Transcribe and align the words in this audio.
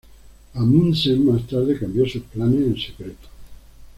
Amundsen 0.55 1.27
más 1.31 1.45
tarde 1.45 1.77
cambió 1.77 2.09
sus 2.09 2.23
planes 2.23 2.61
en 2.65 2.75
secreto. 2.75 3.27